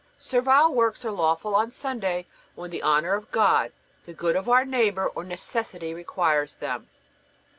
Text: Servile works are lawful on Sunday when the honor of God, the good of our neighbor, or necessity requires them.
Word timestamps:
Servile 0.17 0.73
works 0.73 1.05
are 1.05 1.11
lawful 1.11 1.53
on 1.53 1.69
Sunday 1.71 2.25
when 2.55 2.71
the 2.71 2.81
honor 2.81 3.13
of 3.13 3.29
God, 3.29 3.71
the 4.05 4.13
good 4.15 4.35
of 4.35 4.49
our 4.49 4.65
neighbor, 4.65 5.05
or 5.07 5.23
necessity 5.23 5.93
requires 5.93 6.55
them. 6.55 6.89